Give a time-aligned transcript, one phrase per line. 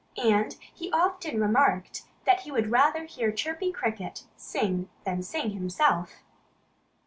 [0.17, 6.23] And he often remarked that he would rather hear Chirpy Cricket sing than sing himself.